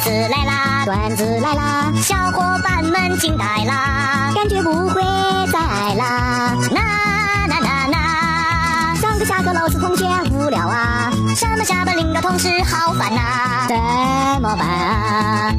[0.00, 5.02] 子来啦，段子来啦，小伙伴们惊呆啦，感觉不会
[5.52, 6.54] 再爱啦。
[6.70, 6.80] 那
[7.46, 13.76] 那那那，上课下课老师同学无聊啊，上班下班领导同事好烦呐，怎
[14.40, 15.52] 么办啊？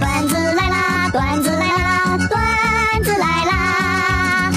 [0.00, 4.52] 段子来啦，段子来啦，段子来啦。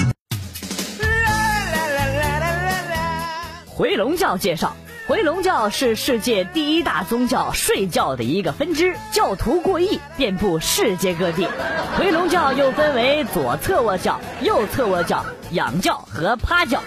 [3.76, 4.74] 回笼觉介绍。
[5.08, 11.48] 回笼觉是世界第一大宗教睡觉的一个分支，教徒过亿，遍布世界各地。
[11.96, 16.78] 回笼觉又分为左侧卧觉、右侧卧觉、仰觉和趴觉。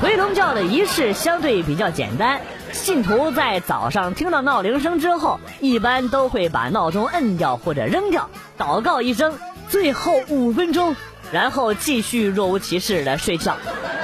[0.00, 2.40] 回笼觉的仪式相对比较简单，
[2.72, 10.96] 信徒在早上听到闹铃声之后，一般都会把闹钟摁掉或者扔掉，祷告一声，最后五分钟，
[11.32, 13.58] 然后继续若无其事的睡觉。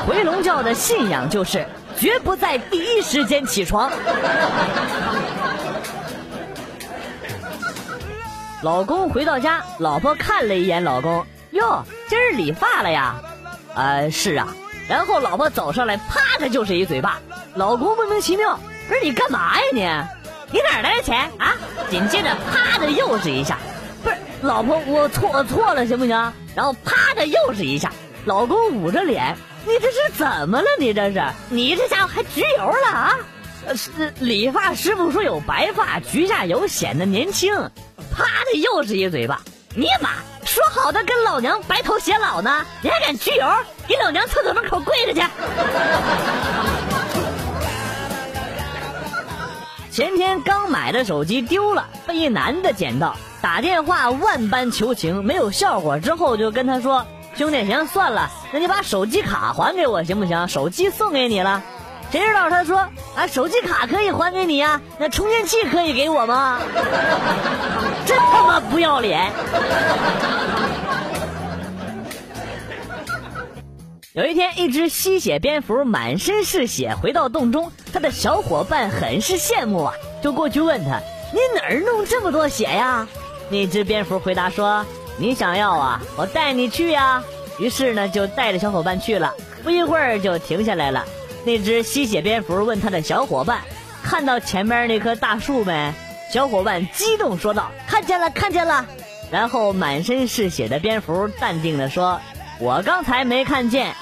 [0.07, 1.67] 回笼觉的信仰就是。
[1.99, 3.91] 绝不在第一时间起床。
[8.63, 13.17] 老公回到家，老婆看了一眼老公，哟，今儿理发了呀？
[13.75, 14.49] 呃，是啊。
[14.89, 17.21] 然后老婆走上来，啪的就是一嘴巴。
[17.55, 19.81] 老公莫名其妙，不是你干嘛呀你？
[20.51, 21.55] 你哪来的钱啊？
[21.91, 23.59] 紧接着啪的又是一下，
[24.03, 26.33] 不是老婆，我错我错了行不行？
[26.55, 27.91] 然后啪的又是一下，
[28.25, 29.37] 老公捂着脸。
[29.67, 30.67] 你这是怎么了？
[30.79, 33.17] 你这是，你这家伙还焗油了啊？
[33.75, 37.55] 是理发师傅说有白发焗下油显得年轻，
[38.15, 39.41] 啪的又是一嘴巴。
[39.75, 40.11] 你妈
[40.45, 42.65] 说好的跟老娘白头偕老呢？
[42.83, 43.47] 你还敢焗油？
[43.89, 45.23] 给老娘厕所门口跪着去！
[49.91, 57.07] 前天刚买的手机丢了，被一男的捡到，打电话万般求情，没有效果，之后就跟他说。
[57.37, 60.47] 兄弟，行算了，那你把手机卡还给我行不行？
[60.47, 61.63] 手机送给你了，
[62.11, 62.79] 谁知道他说
[63.17, 66.61] 啊，手机卡可以还给你呀，那充电器可以给我吗？
[68.07, 69.33] 真他妈不要脸！
[74.15, 81.01] 有一天，一只吸血蝙蝠满身是血回到洞中，他的小伙伴很是羡慕啊，就过去问他
[81.35, 83.09] ：“你哪儿弄这么多血呀？”
[83.51, 84.87] 那只蝙蝠回答说。
[85.17, 87.23] 你想要啊，我带你去呀。
[87.59, 89.35] 于是呢，就带着小伙伴去了。
[89.63, 91.05] 不一会儿就停下来了。
[91.45, 93.61] 那只吸血蝙蝠问他的小伙伴
[94.03, 95.93] ：“看到前面那棵大树没？”
[96.33, 98.85] 小伙伴激动说道：“看见了，看见了。”
[99.31, 102.21] 然后满身是血的蝙蝠淡定地说
[102.61, 103.95] ：“我刚才没看见。”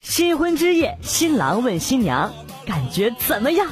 [0.00, 2.32] 新婚之夜，新郎问新娘
[2.66, 3.68] ：“感觉怎么样？”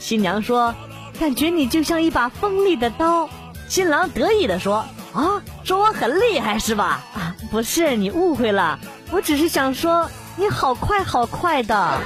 [0.00, 0.74] 新娘说。
[1.16, 3.28] 感觉你就像一把锋利的刀，
[3.68, 7.02] 新郎得意地说：“啊，说我很厉害是吧？
[7.14, 8.78] 啊，不是，你误会了，
[9.10, 11.98] 我只是想说你好快好快的。”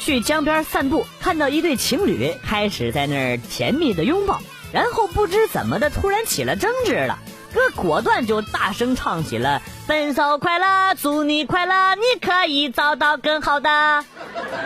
[0.00, 4.40] 去江边散步，看到一对情侣开始在那儿甜蜜的拥抱，
[4.72, 7.18] 然后不知怎么的突然起了争执了，
[7.54, 9.62] 哥果断就大声唱起了。
[9.86, 14.04] 分手快乐，祝你快乐，你可以找到更好的。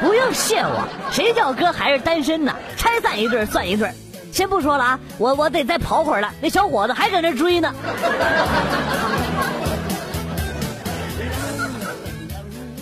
[0.01, 2.55] 不用谢我，谁叫哥还是单身呢？
[2.77, 3.91] 拆散一对算一对。
[4.33, 6.31] 先不说了啊，我我得再跑会儿了。
[6.41, 7.75] 那小伙子还搁那追呢。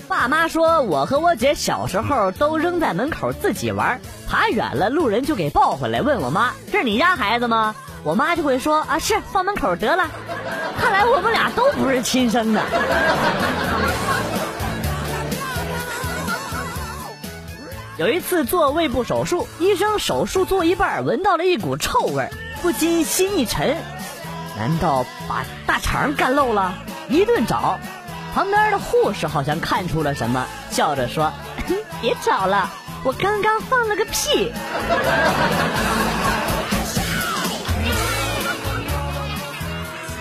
[0.07, 3.99] 爸妈说我和我姐小时候都扔在门口自己玩，
[4.29, 6.01] 爬远了路人就给抱回来。
[6.01, 10.07] 问我妈：“这是你家孩子吗？”我妈就会说：“啊，是放门口得了。”
[10.81, 12.63] 看来我们俩都不是亲生的。
[17.99, 22.31] 有一次做胃部手术，医生手术做一半，闻到了一股臭味，
[22.63, 23.77] 不禁心一沉，
[24.57, 26.75] 难道把大肠干漏了？
[27.09, 27.81] 一顿找，
[28.37, 31.33] 旁边的护士好像看出了什么，笑着说
[32.01, 32.71] ：“别找了，
[33.03, 34.53] 我刚刚放了个屁。”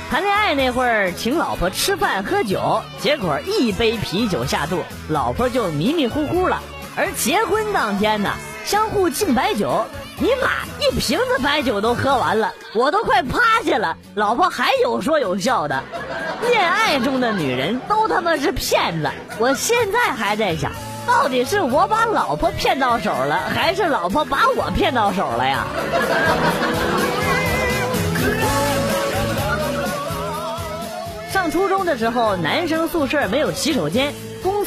[0.10, 6.60] 谈恋爱那会儿，请老婆吃饭喝酒，结果一杯啤酒下肚，老婆就迷迷糊糊了。
[7.00, 8.34] 而结婚当天呢，
[8.66, 9.86] 相互敬白酒，
[10.18, 15.80] 尼玛一瓶子白酒都喝完了，我都快趴下了，老婆还有说有笑的。
[16.50, 20.72] 恋爱中的女人都他妈是骗子，我现在还在想，
[21.06, 25.68] 到底是我把老婆骗到手了，还是老婆把我骗到手了呀？
[31.32, 34.12] 上初中的时候，男生宿舍没有洗手间，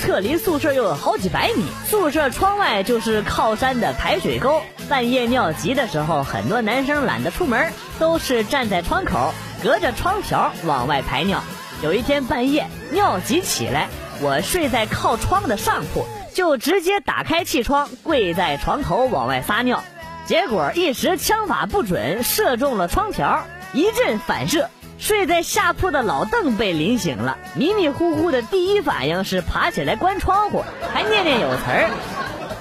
[0.00, 4.62] 厕离宿舍又有好几百米，宿舍窗外就是靠山的排水沟。
[4.88, 11.42] 半夜尿急的时候，很多男生懒得出门，都是站在窗口，隔着窗条往外排尿。
[11.82, 13.88] 有一天半夜尿急起来，
[14.22, 19.84] 我睡在靠窗的上铺，就直接打开气窗，跪在床头往外撒尿，
[20.24, 23.44] 结果一时枪法不准，射中了窗条，
[23.74, 24.70] 一阵反射。
[25.00, 30.62] 睡在下铺的老邓被淋醒了，迷迷糊糊的第一反应是爬起来关窗户，
[30.92, 31.90] 还念念有词儿：“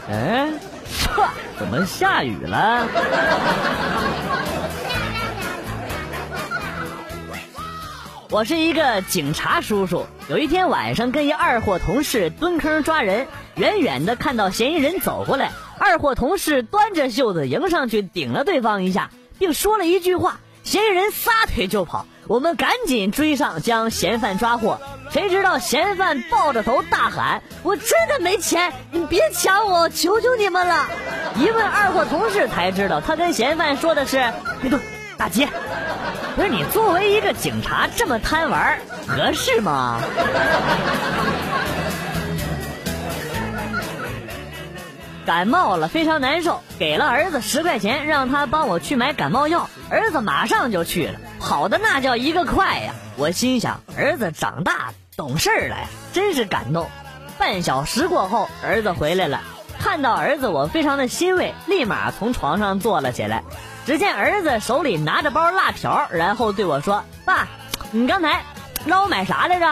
[0.10, 0.50] 哎，
[0.90, 1.28] 唰，
[1.60, 2.88] 怎么下雨了？”
[8.32, 22.06] 我是一个警察叔叔，有一天晚上跟一二货同事蹲坑抓人，远远的看到嫌疑人走过来，二货同事端着袖子迎上去顶了对方一下，并说了一句话，嫌疑人撒腿就跑。
[22.30, 24.80] 我们赶紧追上，将嫌犯抓获。
[25.10, 30.86] 谁知道嫌犯抱着头大喊：“我真的没钱，你别抢我，求求你们了！”
[31.42, 34.32] 一问二货同事才知道，他跟嫌犯说的是
[34.62, 34.80] ：“别动，
[35.18, 35.50] 打劫。”
[36.38, 38.78] 不是你作为一个警察这么贪玩，
[39.08, 40.00] 合适吗？
[45.26, 49.68] 感冒了，非常难受，给了儿子十块钱，让他帮我去买感冒药。
[49.90, 52.94] 儿子马上就去了，跑的那叫一个快呀！
[53.16, 56.90] 我心想，儿子长大懂事了呀，真是感动。
[57.38, 59.42] 半小时过后，儿子回来了，
[59.80, 63.44] 看到儿子，我非常的欣慰，立马从床上坐了起来。
[63.86, 67.48] 只见儿子手里拿着包辣条，然后对我说：“爸，
[67.92, 68.44] 你刚才
[68.86, 69.66] 让我买啥来着？”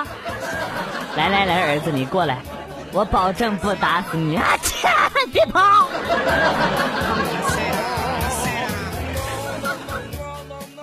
[1.15, 2.39] 来来来，儿子你过来。
[2.93, 4.57] 我保证不打死你啊！
[4.63, 4.87] 切，
[5.31, 5.89] 别跑！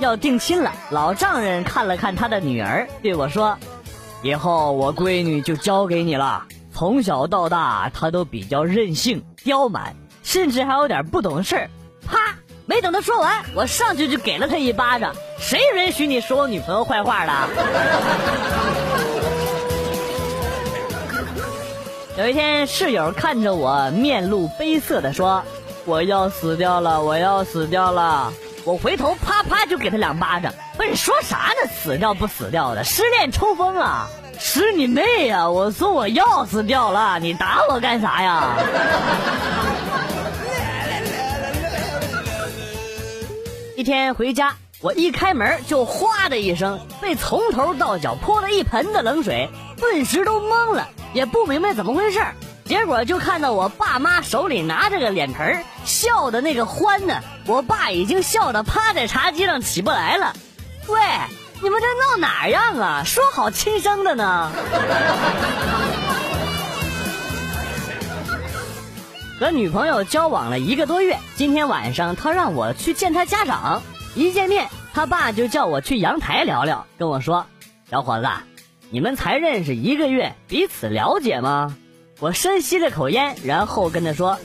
[0.01, 3.57] 要定亲了，老丈人看了看他的女儿，对我说
[4.23, 6.45] ：“以后我闺女就交给你了。
[6.73, 9.95] 从小到大，她都比较任性、刁蛮，
[10.25, 11.69] 甚至还有点不懂事。”
[12.07, 12.35] 啪！
[12.67, 15.15] 没等他说完，我上去就给了他一巴掌。
[15.39, 17.33] 谁允许你说我女朋友坏话的？
[22.19, 25.43] 有一天，室友看着我，面露悲色的说
[25.85, 28.33] ：“我要死掉了，我要死掉了。”
[28.65, 30.53] 我回头啪啪就给他两巴掌。
[30.77, 31.71] 不是说啥呢？
[31.71, 34.09] 死掉不死掉的，失恋抽风啊！
[34.39, 35.49] 使你妹呀！
[35.49, 38.57] 我说我要死掉了，你打我干啥呀？
[43.77, 50.89] 一天回家，我一开门就哗的一声，被从头到脚泼了一盆子冷水，顿时都懵了。
[51.13, 52.21] 也不明白怎么回事
[52.75, 57.21] 结果就看到我爸妈手里拿着个脸盆笑的那个欢呢。
[57.47, 60.35] 我爸已经笑得趴在茶几上起不来了。
[60.89, 60.99] 喂，
[61.63, 63.05] 你们这闹哪样啊？
[63.05, 64.51] 说好亲生的呢？
[69.39, 73.83] 和女朋友交往了一个多月，今天晚上他让我去见他家长。
[74.17, 77.47] 一见面，他爸就叫我去阳台聊聊，跟我说
[77.89, 78.27] ：“小伙子。”
[78.91, 81.77] 你们才认识一个月，彼此了解吗？
[82.25, 84.39] 我深吸了口烟，然后跟他说：“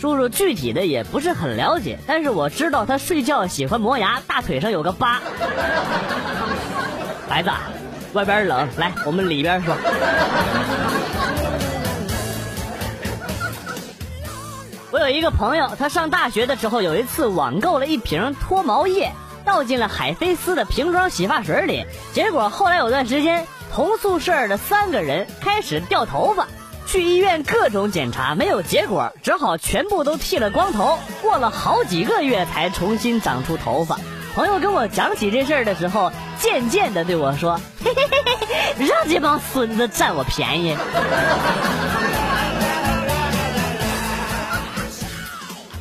[0.00, 5.20] 叔叔，具体的也不是很了解，但是我知道他睡觉喜欢磨牙，大腿上有个疤。”
[7.28, 7.50] 孩子，
[8.14, 9.76] 外边冷，来，我们里边说。
[14.90, 19.12] 我有一个朋友，他上大学的时候有一次网购了一瓶脱毛液，
[19.44, 21.84] 倒进了海飞丝的瓶装洗发水里，
[22.14, 23.46] 结果后来有段时间。
[23.70, 26.48] 同宿舍的三个人开始掉头发，
[26.88, 30.98] 去医院各种检查没有结果，只好全部都剃了光头。
[31.20, 33.98] 过了好几个月才重新长出头发。
[34.34, 38.24] 朋友跟我讲起这事儿的时候，渐渐的对我说：“嘿嘿嘿
[38.78, 40.78] 嘿，让这帮孙子占我便宜。”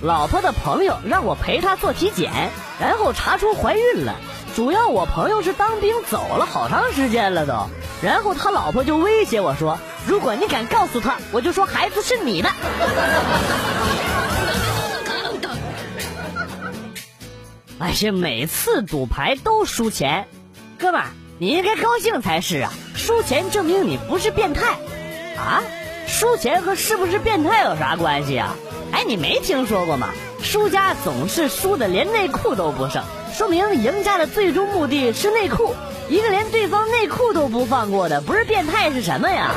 [0.02, 4.16] 老婆的朋友让我陪她做体检，然后查出怀孕了。
[4.58, 7.70] 主要我朋友是当兵走了好长时间了都，
[8.02, 12.50] 然后他老婆就威胁我说：“如果你敢告诉他，我就说孩子是你的。
[17.78, 20.28] ”哎呀，每次赌牌都输钱，
[20.80, 22.74] 哥们儿，你应该高兴才是啊！
[22.96, 24.74] 输钱证明你不是变态
[25.38, 25.62] 啊！
[26.08, 28.56] 输钱和是不是变态有啥关系啊？
[28.92, 30.10] 哎，你没听说过吗？
[30.42, 33.04] 输家总是输的连内裤都不剩。
[33.38, 35.75] 说明赢家的最终目的是内裤，
[36.10, 39.51] 一个连对方内裤都不放过的，不是变态是什么呀？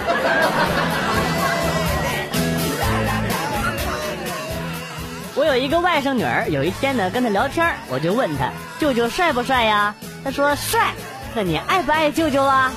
[5.34, 9.94] 我有一个外甥女儿，有一天呢跟她聊天，我就问她舅舅帅不帅呀？
[10.22, 10.92] 她说帅。
[11.34, 12.70] 那你爱不爱舅舅啊？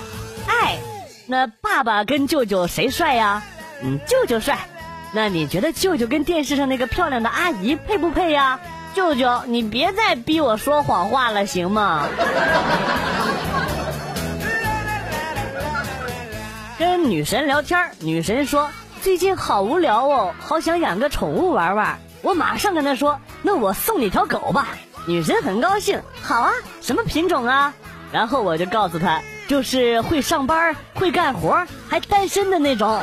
[0.48, 0.77] 爱。
[1.27, 3.43] 那爸爸跟舅舅谁帅呀？
[3.83, 4.57] 嗯，舅舅帅。
[5.12, 8.57] 那你觉得舅舅跟电视上那个漂亮的阿姨配不配呀？
[8.94, 12.08] 舅舅，你别再逼我说谎话了，行吗？
[16.78, 18.70] 跟女神聊天，女神说
[19.02, 21.98] 最近好无聊哦，好想养个宠物玩玩。
[22.22, 24.68] 我马上跟她说，那我送你条狗吧。
[25.06, 27.74] 女神很高兴，好啊，什么品种啊？
[28.12, 33.02] 然后我就告诉她，就是会上班、会干活、还单身的那种。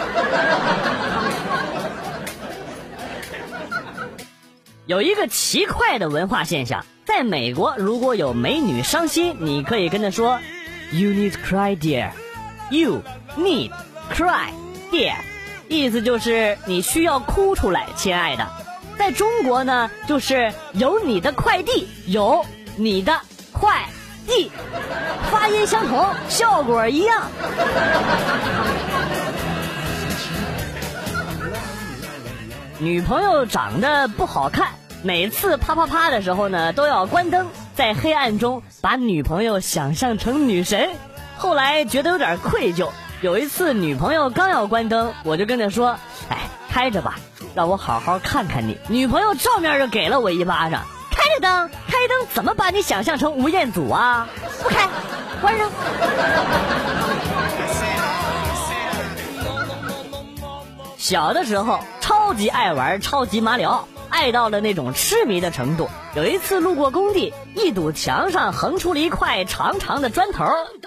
[4.90, 10.40] 有一个奇怪的文化现象，在美国，如果有美女伤心，你可以跟她说
[10.90, 12.10] ，You need cry, dear.
[12.70, 13.00] You
[13.36, 13.70] need
[14.12, 14.48] cry,
[14.90, 15.14] dear.
[15.68, 18.44] 意思就是你需要哭出来，亲爱的。
[18.98, 22.44] 在中国呢，就是有你的快递，有
[22.74, 23.16] 你的
[23.52, 23.88] 快
[24.26, 24.50] 递，
[25.30, 27.28] 发音相同，效果一样。
[32.80, 34.68] 女朋友长得不好看，
[35.02, 40.90] 每次啪啪啪的时候呢，都要关灯，在黑暗中把女朋友想象成女神。
[41.38, 42.90] 后来觉得有点愧疚，
[43.22, 45.96] 有一次女朋友刚要关灯，我就跟她说
[46.28, 46.36] ：“哎，
[46.68, 47.16] 开着吧，
[47.54, 54.28] 让我好好看看你。”女朋友照面就给了我一巴掌：“开着灯，开灯怎么把你想象成吴彦祖啊？
[54.62, 54.86] 不开，
[55.40, 55.70] 关上。”
[60.98, 65.88] 小的时候超级爱玩超级马里奥，爱到了那种痴迷的程度。
[66.14, 70.44] 有一次路过工地，一堵墙上横出了一块长长的砖头，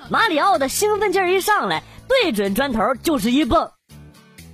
[0.09, 3.71] 马里奥的兴奋劲儿一上来，对准砖头就是一蹦。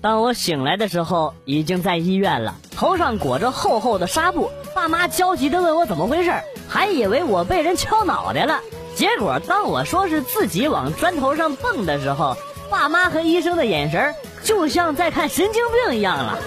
[0.01, 4.49] 当我醒来的时候，已经在医院了，头上裹着厚厚的纱布。
[4.73, 6.31] 爸妈焦急地问我怎么回事，
[6.69, 8.61] 还以为我被人敲脑袋了。
[8.95, 12.37] 结果当我说是自己往砖头上蹦的时候，
[12.69, 16.39] 爸妈和医生的眼神就像在看神经病一样了。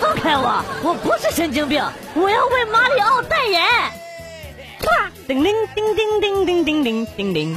[0.00, 0.64] 放开我！
[0.82, 3.62] 我不是神经病，我要为马里奥代言。
[3.62, 5.10] 哇！
[5.26, 7.56] 叮铃叮叮叮叮叮叮叮铃。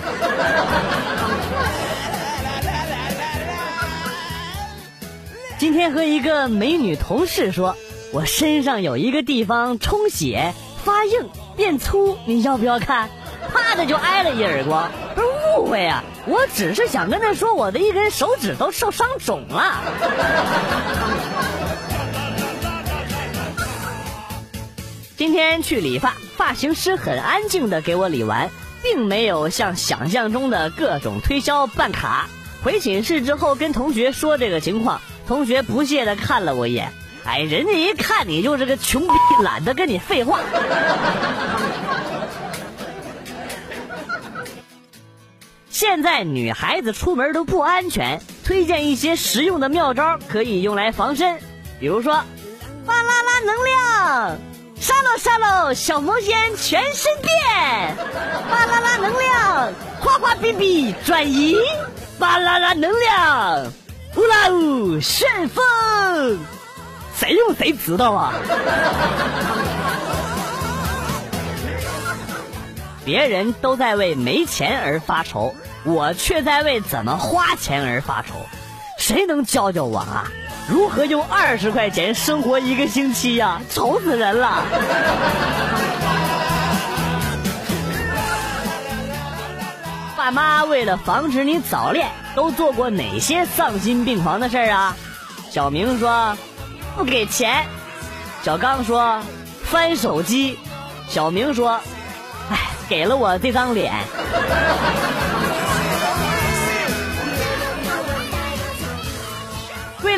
[5.57, 7.75] 今天和一个美女同事说，
[8.11, 13.09] 我身上有一个地方充血发硬变粗，你要不要看？
[13.53, 14.91] 啪的就挨了一耳光。
[15.57, 19.75] 误会啊，我只是想跟他说，我的一根手指头受伤肿了。
[25.17, 28.49] 今天去理发，发型师很安静的给我理完，
[28.81, 32.27] 并没有像想象中的各种推销办卡。
[32.63, 36.91] 回寝室之后跟同学说这个情况，同学不屑的看了我一眼，
[37.23, 40.39] 哎，人家一看你就是个穷逼，懒得跟你废话。
[45.81, 51.39] 现在女孩子出门都不安全，推荐一些实用的妙招可以用来防身，
[51.79, 52.13] 比如说，
[52.85, 54.37] 巴啦啦能量，
[54.79, 57.97] 沙漏沙漏小魔仙全身变，
[58.47, 61.57] 巴啦啦能量，花花比比转移，
[62.19, 63.65] 巴啦啦能量，
[64.17, 65.63] 呜啦呜旋风，
[67.17, 68.33] 谁用谁知道啊？
[73.03, 75.51] 别人都在为没钱而发愁，
[75.83, 78.33] 我却在为怎么花钱而发愁。
[78.97, 80.27] 谁能教教我啊？
[80.69, 83.59] 如何用二十块钱生活一个星期呀？
[83.69, 84.63] 愁死人了！
[90.15, 94.95] 爸妈为了防止你早恋，都做过哪些丧心病狂的事儿啊？
[95.49, 96.37] 小明说
[96.95, 97.65] 不给钱，
[98.43, 99.19] 小刚说
[99.63, 100.59] 翻手机，
[101.09, 101.81] 小明说。
[102.51, 102.57] 哎
[102.87, 103.93] 给了我这张脸。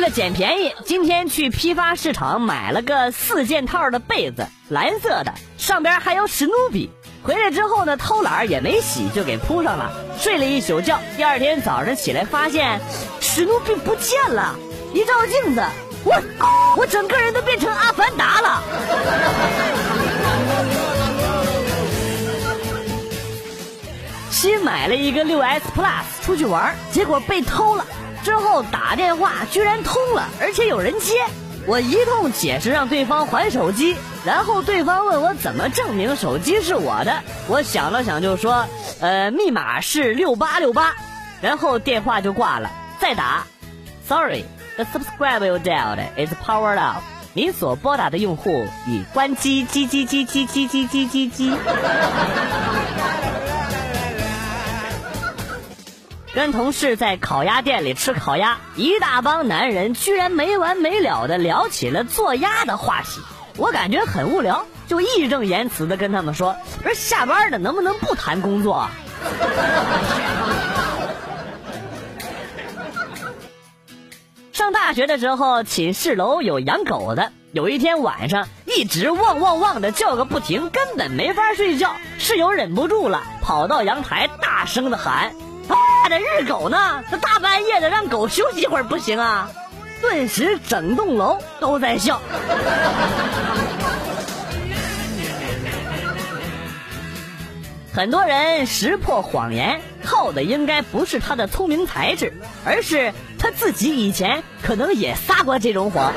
[0.04, 6.90] 了捡便宜，今天去批发市场买了个四件套的被子，蓝色的，上边还有史努比。
[7.22, 11.00] 回来之后呢，偷懒也没洗，就给铺上了，睡了一宿觉。
[11.16, 12.78] 第二天早上起来发现
[13.22, 14.54] 史努比不见了，
[14.92, 15.64] 一照镜子，
[16.04, 16.22] 我
[16.76, 18.62] 我整个人都变成阿凡达了。
[24.30, 27.86] 新买了一个六 S Plus 出去玩，结果被偷了。
[28.24, 31.14] 之后打电话居然通了，而且有人接。
[31.66, 37.22] 我一通解释让对方还手机，然后对方问我怎么证明手机是我的。
[37.48, 38.66] 我想了想就说
[39.00, 40.94] ：“呃，密码是六八六八。”
[41.40, 42.70] 然后电话就挂了。
[42.98, 43.46] 再打
[44.06, 47.02] ，Sorry，the subscriber you dialed is powered off。
[47.32, 49.64] 您所拨打的用户已关机。
[49.66, 51.56] 叽叽叽叽叽叽叽叽叽。
[56.34, 63.20] 跟同事在烤鸭店里吃烤鸭，一大帮男人居然没完没了的聊起了做鸭的话题，
[63.56, 68.90] 我感觉很无聊，就义正言辞的跟他们说：“不是下班了，能不能不谈工作？”
[74.52, 77.30] 上大学的时候，寝室楼有养狗的。
[77.52, 81.94] 有一天晚上，一直汪汪汪的叫个不停，根本没法睡觉。
[82.18, 85.32] 室友忍不住了，跑到阳台大声的喊
[86.04, 87.02] ：“妈的，日狗呢？
[87.10, 89.50] 这大半夜的，让狗休息一会儿不行啊！”
[90.02, 92.20] 顿时整栋楼都在笑。
[97.90, 102.34] 很多人识破谎言，靠的应该不是他的聪明才智，
[102.66, 106.12] 而是他自己以前可能也撒过这种谎。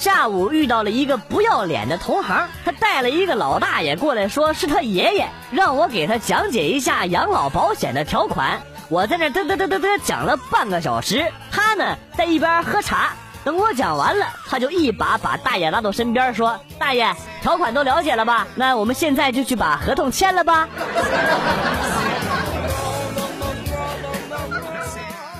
[0.00, 8.62] 下午遇到了一个不要脸的同行，他带了一个老大爷过来，说是他爷爷，让我给他讲解一下养老保险的条款。
[8.88, 13.10] 我在那嘚嘚嘚嘚嘚讲了半个小时，他呢在一边喝茶。
[13.44, 18.46] 等我讲完了，他就一把把大爷拉到身边，说：“大爷，条款都了解了吧？
[18.54, 20.66] 那我们现在就去把合同签了吧。”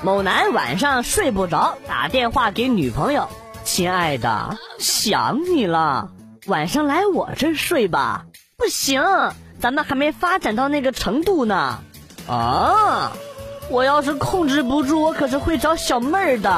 [0.02, 3.26] 某男晚上睡不着，打电话给女朋友
[3.72, 6.08] ：“亲爱的，想你了，
[6.46, 8.24] 晚上来我这睡吧。”
[8.58, 9.00] 不行，
[9.60, 11.78] 咱们还没发展到那个程度呢。
[12.28, 13.12] 啊，
[13.70, 16.50] 我要是控制不住，我可是会找小妹儿的。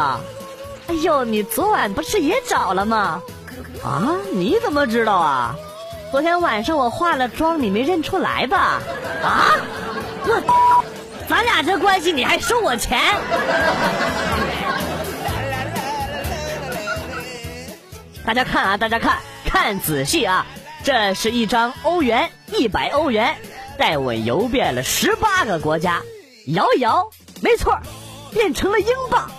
[0.89, 3.21] 哎呦，你昨晚不是也找了吗？
[3.85, 5.55] 啊，你怎么知道啊？
[6.11, 8.81] 昨天晚上我化了妆，你没认出来吧？
[9.23, 9.53] 啊，
[10.25, 10.85] 我，
[11.29, 12.99] 咱俩这关系你还收我钱？
[18.25, 20.47] 大家看啊，大家看，看仔细啊，
[20.85, 23.37] 这是一张欧元，一百欧元，
[23.79, 26.03] 带我游遍了十八个国家，
[26.47, 27.11] 摇一摇，
[27.41, 27.79] 没错，
[28.33, 29.31] 变成了英镑。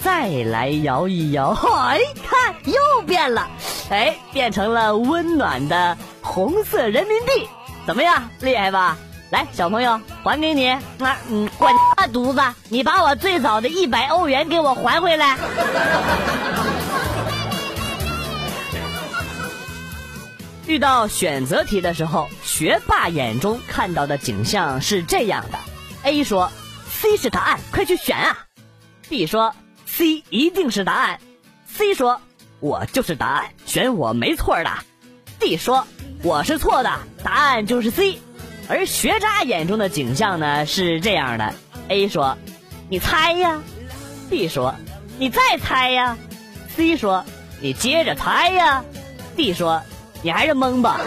[0.00, 1.50] 再来摇一摇，
[1.88, 3.48] 哎，看又变了，
[3.90, 7.48] 哎，变成了温暖的红色人民币，
[7.86, 8.96] 怎么样，厉害吧？
[9.30, 12.54] 来，小朋友，还给你，那嗯，滚啊犊子！
[12.68, 15.38] 你把我最早的一百欧元给我还回来。
[20.66, 25.58] 遇到选择题的时候，学霸眼中看到的景象是这样的
[26.04, 26.50] ：A 说
[26.88, 28.46] ，C 是答案，快去选啊
[29.08, 29.54] ；B 说。
[29.94, 31.20] C 一定是答案
[31.66, 32.22] ，C 说
[32.60, 34.70] ：“我就是答案，选我没错的。
[35.38, 35.86] ”D 说
[36.24, 36.90] ：“我是错的，
[37.22, 38.18] 答案就是 C。”
[38.70, 41.52] 而学渣眼中的景象呢是这样的
[41.88, 42.38] ：A 说
[42.88, 43.60] ：“你猜呀
[44.30, 44.74] ；B 说
[45.18, 46.16] ：“你再猜呀
[46.74, 47.26] ；C 说
[47.60, 48.82] ：“你接着猜呀
[49.36, 49.82] ；D 说
[50.22, 51.00] ：“你还是蒙吧。”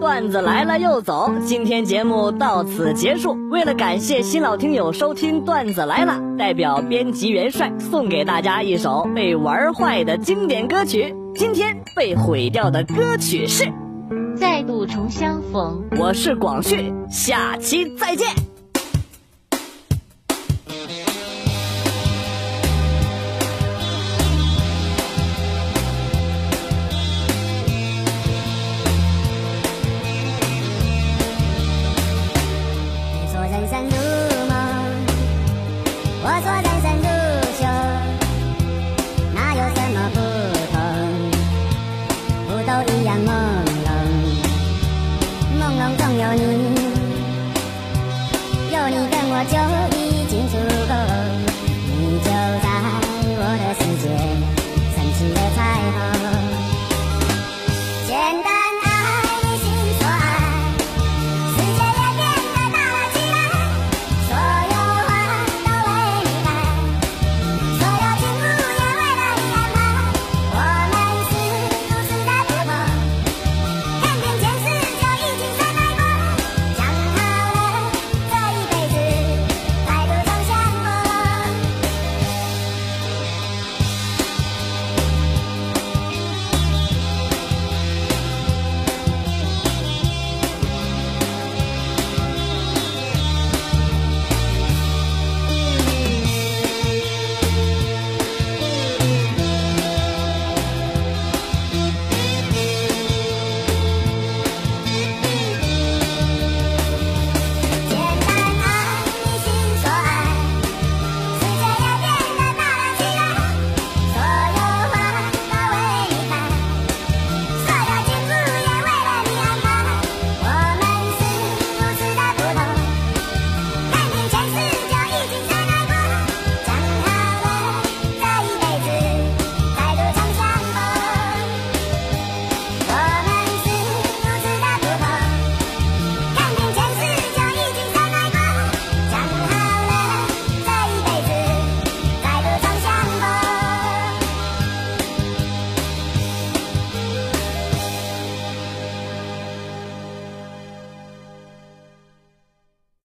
[0.00, 3.36] 段子来了又走，今天节目到此结束。
[3.50, 11.16] 为了感谢新老听友收听段子来了，代表编辑元帅送给大家一首被玩坏的经典歌曲。
[11.34, 13.64] 今天被毁掉的歌曲是
[14.36, 15.82] 《再度重相逢》。
[16.00, 18.53] 我是广旭，下期再见。